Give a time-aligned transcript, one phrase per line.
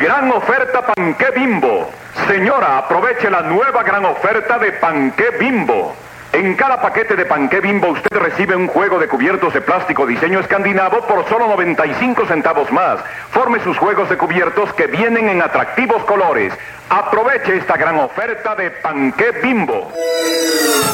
[0.00, 1.90] Gran oferta Panqué Bimbo.
[2.26, 5.94] Señora, aproveche la nueva gran oferta de Panqué Bimbo.
[6.32, 10.40] En cada paquete de Panqué Bimbo usted recibe un juego de cubiertos de plástico diseño
[10.40, 13.00] escandinavo por solo 95 centavos más.
[13.30, 16.54] Forme sus juegos de cubiertos que vienen en atractivos colores.
[16.88, 19.92] Aproveche esta gran oferta de Panqué Bimbo.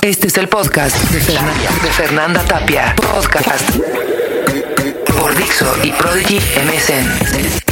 [0.02, 2.96] Este es el podcast de Fernanda, de Fernanda Tapia.
[2.96, 3.70] Podcast
[5.16, 7.66] por Dixo y Prodigy MSN.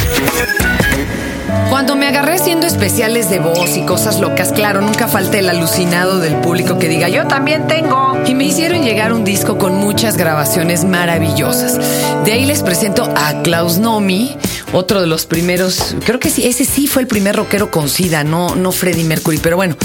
[1.70, 6.20] Cuando me agarré haciendo especiales de voz y cosas locas, claro, nunca falta el alucinado
[6.20, 8.16] del público que diga yo también tengo.
[8.26, 11.78] Y me hicieron llegar un disco con muchas grabaciones maravillosas.
[12.24, 14.36] De ahí les presento a Klaus Nomi,
[14.72, 18.24] otro de los primeros, creo que sí, ese sí fue el primer rockero con SIDA,
[18.24, 19.76] no, no Freddie Mercury, pero bueno,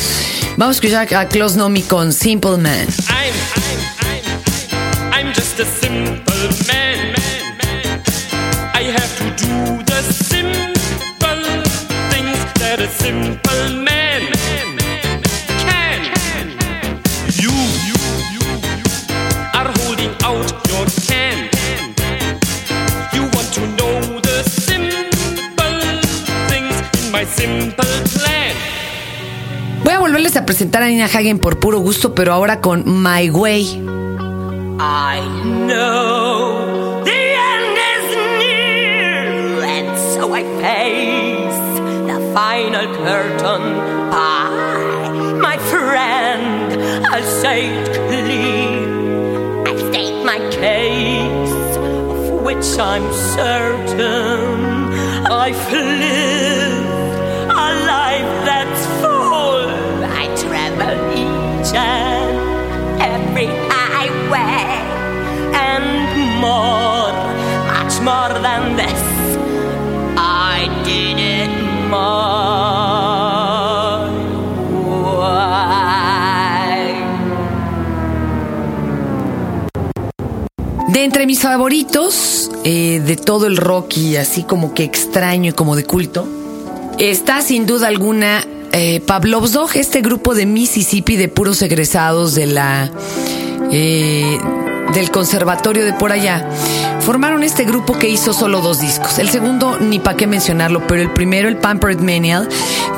[0.58, 2.88] vamos a escuchar a Klaus Nomi con Simple Man.
[3.10, 3.99] I'm, I'm,
[30.50, 33.66] presentar a Nina Hagen por puro gusto, pero ahora con My Way.
[34.80, 35.22] I
[35.68, 38.06] know the end is
[38.40, 41.62] near, and so I face
[42.08, 43.64] the final curtain.
[44.10, 46.74] Bye, my friend,
[47.14, 49.68] I'll say it clear.
[49.68, 53.06] I state my case, of which I'm
[53.38, 54.90] certain.
[55.32, 56.39] I've lived
[80.88, 85.54] De entre mis favoritos eh, de todo el rock y así como que extraño y
[85.54, 86.28] como de culto,
[86.98, 92.92] está sin duda alguna eh, Pavlov's este grupo de Mississippi de puros egresados de la
[93.72, 94.40] eh,
[94.94, 96.46] del conservatorio de por allá.
[97.02, 99.18] Formaron este grupo que hizo solo dos discos.
[99.20, 102.48] El segundo, ni para qué mencionarlo, pero el primero, el Pampered Manial,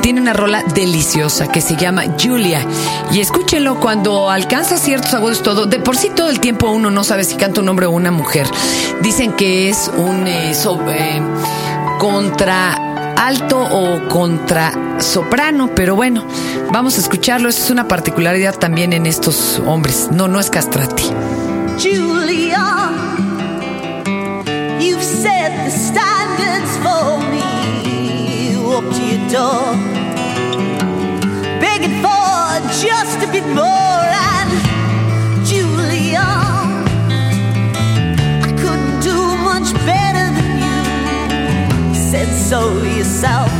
[0.02, 2.66] tiene una rola deliciosa que se llama Julia.
[3.12, 5.66] Y escúchenlo cuando alcanza ciertos agudos todo.
[5.66, 8.10] De por sí todo el tiempo uno no sabe si canta un hombre o una
[8.10, 8.46] mujer.
[9.00, 11.22] Dicen que es un eh, so- eh,
[11.98, 12.74] contra
[13.16, 16.24] alto o contra soprano, pero bueno,
[16.70, 17.48] vamos a escucharlo.
[17.48, 20.08] Esa es una particularidad también en estos hombres.
[20.10, 21.04] No, no es castrati.
[21.78, 22.66] Julia,
[24.80, 27.42] you've set the standards for me.
[28.72, 29.76] To your door,
[31.60, 34.02] begging for just a bit more.
[34.34, 34.50] And
[35.46, 36.26] Julia,
[38.42, 41.94] I couldn't do much better than you.
[41.94, 43.52] Said so yourself.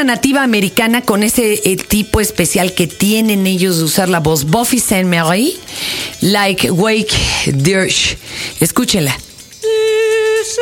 [0.00, 4.44] Una nativa americana con ese eh, tipo especial que tienen ellos de usar la voz.
[4.44, 5.58] Buffy Saint-Marie,
[6.20, 7.16] like Wake
[7.46, 8.16] Dirge.
[8.60, 9.12] Escúchenla.
[9.60, 10.58] This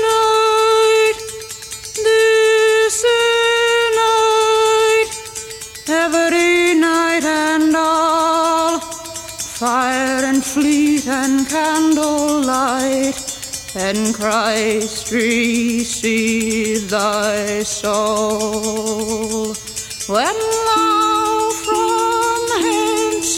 [0.00, 1.16] night,
[1.96, 3.04] this
[3.98, 5.10] night,
[5.88, 13.14] every night and all, fire and fleet and candlelight,
[13.78, 19.54] and Christ receive thy soul.
[20.08, 23.30] When thou from hence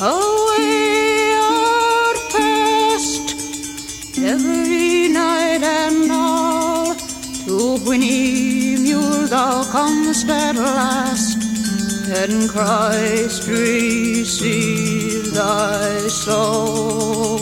[0.00, 3.26] away art past,
[4.18, 8.60] Every night and all to Whinny
[9.30, 11.38] thou comest at last,
[12.20, 17.40] and Christ receive thy soul.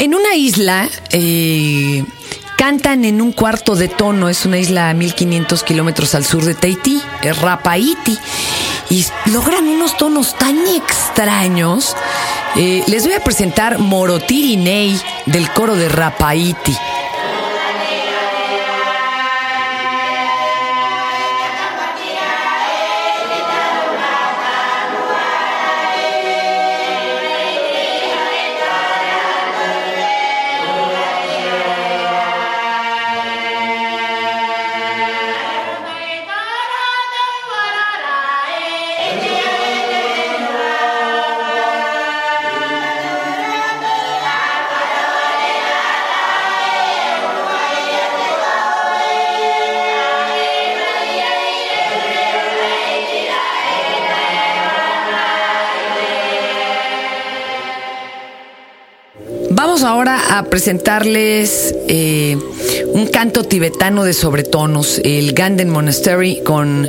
[0.00, 2.04] En una isla, eh,
[2.56, 4.30] cantan en un cuarto de tono.
[4.30, 7.02] Es una isla a 1500 kilómetros al sur de Tahití,
[7.42, 8.18] Rapaiti.
[8.88, 11.94] Y logran unos tonos tan extraños.
[12.56, 16.74] Eh, les voy a presentar Morotiri Ney del coro de Rapaiti.
[59.90, 62.38] Ahora a presentarles eh,
[62.92, 66.88] un canto tibetano de sobretonos, el Ganden Monastery con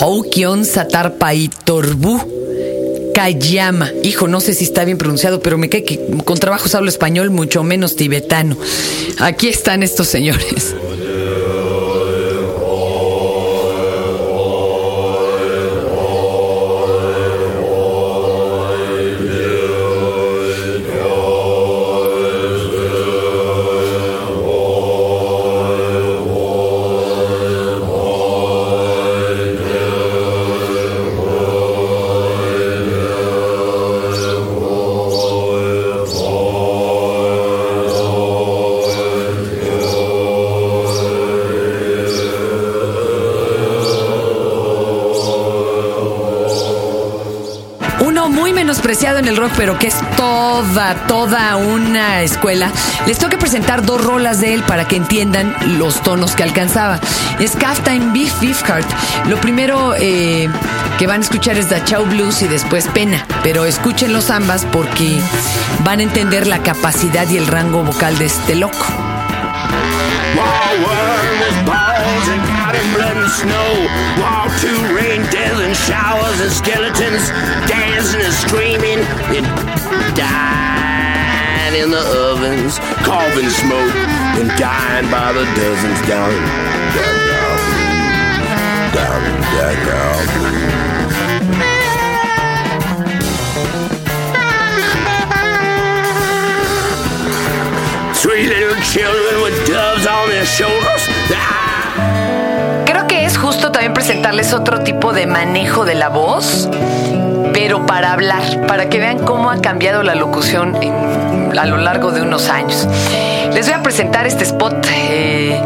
[0.00, 3.90] Houkyon Satar Pai Torbu Kayama.
[4.02, 7.28] Hijo, no sé si está bien pronunciado, pero me cae que con trabajos hablo español,
[7.30, 8.56] mucho menos tibetano.
[9.18, 10.74] Aquí están estos señores.
[48.68, 52.70] Menospreciado en el rock, pero que es toda, toda una escuela.
[53.06, 57.00] Les que presentar dos rolas de él para que entiendan los tonos que alcanzaba.
[57.40, 58.86] Es Kaftan Beef Beefheart.
[59.26, 60.50] Lo primero eh,
[60.98, 65.18] que van a escuchar es Da Chow Blues y después Pena, pero escúchenlos ambas porque
[65.82, 68.84] van a entender la capacidad y el rango vocal de este loco.
[73.28, 73.86] Snow.
[74.18, 77.28] War two rain, death and showers and skeletons
[77.68, 78.17] dancing
[81.98, 83.94] the ovens, carving smoke
[84.38, 86.42] and dying by the dozens down in
[86.94, 87.56] Dachau.
[88.94, 91.28] Down in Dachau.
[98.14, 101.02] Three little children with doves on their shoulders.
[102.84, 106.68] Creo que es justo también presentarles otro tipo de manejo de la voz,
[107.52, 111.27] pero para hablar, para que vean cómo ha cambiado la locución en-
[111.58, 112.86] a lo largo de unos años.
[113.52, 115.60] Les voy a presentar este spot eh,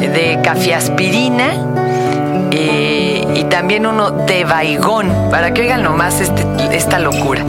[0.00, 1.52] de cafiaspirina
[2.50, 6.44] eh, y también uno de baigón, para que oigan nomás este-
[6.76, 7.42] esta locura.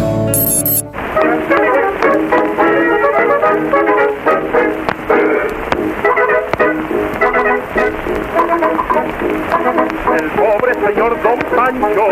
[10.18, 12.06] El pobre señor Don Pancho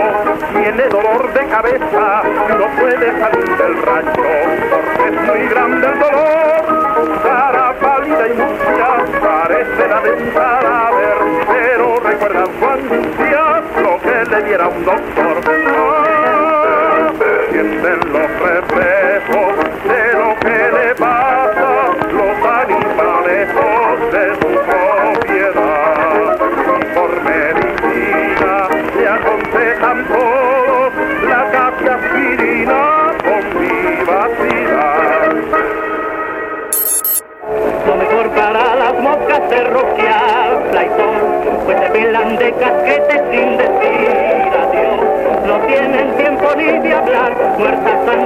[0.51, 2.23] tiene dolor de cabeza,
[2.57, 4.23] no puede salir del rancho,
[4.71, 7.21] porque es muy grande el dolor.
[7.21, 8.87] Cara pálida y mustia,
[9.21, 11.17] parece la de un cadáver,
[11.47, 15.37] pero recuerda su angustia lo que le diera un doctor.
[15.77, 17.11] Ah,
[17.51, 18.92] sienten los reflejos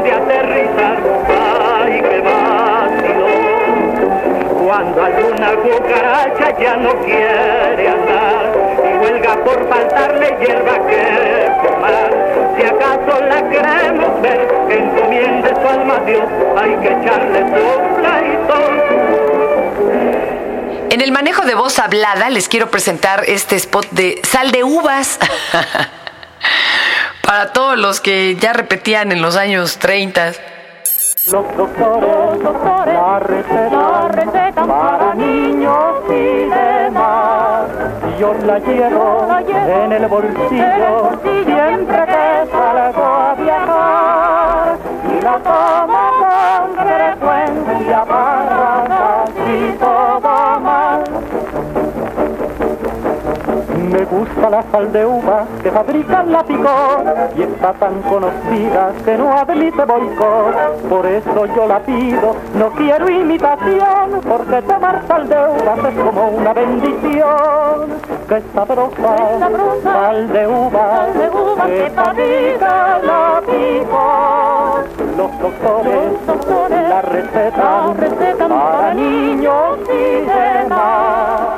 [0.08, 0.98] de aterrizar.
[1.84, 3.48] ¡Ay, qué vacilón!
[4.66, 8.52] Cuando alguna cucaracha ya no quiere andar
[8.86, 12.10] y huelga por faltarle hierba que formar.
[12.56, 17.66] Si acaso la queremos ver, que encomiende su alma a Dios, hay que echarle su
[17.96, 18.74] flaitón.
[20.90, 25.20] En el manejo de voz hablada les quiero presentar este spot de sal de uvas.
[27.28, 30.32] Para todos los que ya repetían en los años 30.
[31.30, 32.40] Los doctores,
[32.86, 37.68] la receta, receta para niños y demás.
[38.08, 39.28] Y yo la llevo
[39.84, 42.07] en el bolsillo, siempre
[55.68, 57.04] que fabrican la picor
[57.36, 60.56] y está tan conocida que no admite boicot.
[60.88, 66.30] Por eso yo la pido, no quiero imitación, porque tomar sal de uvas es como
[66.30, 68.00] una bendición.
[68.30, 69.16] Que sabrosa,
[69.84, 71.08] sal de uva,
[71.66, 74.86] que fabrica la picor.
[75.18, 81.57] Los doctores, la recetan para niños y demás.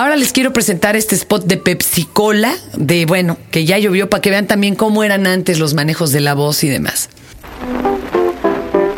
[0.00, 4.22] Ahora les quiero presentar este spot de Pepsi Cola, de bueno, que ya llovió para
[4.22, 7.10] que vean también cómo eran antes los manejos de la voz y demás.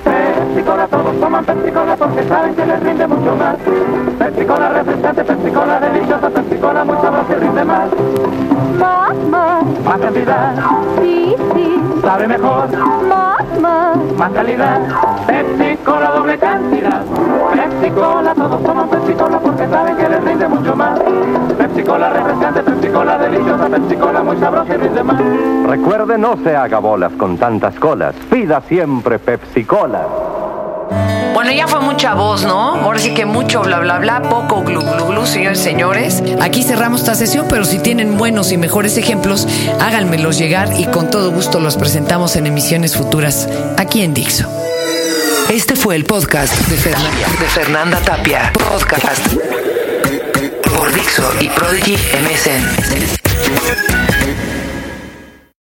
[0.05, 3.57] Pepsi Cola, todos toman Pepsi Cola porque saben que les rinde mucho más.
[4.17, 7.89] Pepsi Cola refrescante, Pepsi Cola deliciosa, Pepsi Cola muy sabrosa y rinde más.
[8.79, 10.55] Más, más, Más cantidad,
[11.01, 12.69] sí, sí, sabe mejor.
[13.09, 13.97] más, más.
[14.19, 14.81] Más calidad,
[15.27, 17.03] Pepsi Cola doble cantidad.
[17.53, 21.01] Pepsi Cola, todos toman Pepsi Cola porque saben que les rinde mucho más.
[21.57, 25.21] Pepsi Cola refrescante, Pepsi Cola deliciosa, Pepsi Cola muy sabrosa y rinde más.
[25.67, 28.15] Recuerde, no se haga bolas con tantas colas.
[28.31, 30.03] Pida siempre Pepsi Cola.
[31.35, 32.75] Bueno, ya fue mucha voz, ¿no?
[32.75, 36.23] Ahora sí que mucho bla bla bla, poco glu glu glu, señores y señores.
[36.41, 39.49] Aquí cerramos esta sesión, pero si tienen buenos y mejores ejemplos,
[39.81, 43.49] háganmelos llegar y con todo gusto los presentamos en emisiones futuras
[43.79, 44.47] aquí en Dixo.
[45.49, 48.53] Este fue el podcast de Fernanda, de Fernanda Tapia.
[48.53, 49.27] Podcast
[50.77, 54.02] por Dixo y Prodigy MSN.